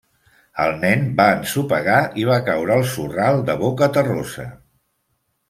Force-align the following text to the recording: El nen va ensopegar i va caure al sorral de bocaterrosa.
El 0.61 0.71
nen 0.83 1.03
va 1.19 1.27
ensopegar 1.33 1.97
i 2.21 2.25
va 2.31 2.39
caure 2.49 2.75
al 2.77 2.87
sorral 2.95 3.45
de 3.51 3.59
bocaterrosa. 3.61 4.49